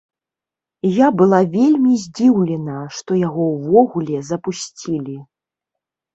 Я 0.91 1.07
была 1.19 1.41
вельмі 1.55 1.93
здзіўлена, 2.05 2.79
што 3.01 3.11
яго 3.27 3.43
ўвогуле 3.53 4.25
запусцілі. 4.33 5.17